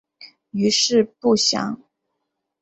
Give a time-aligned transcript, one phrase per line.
[0.49, 1.79] 余事不详。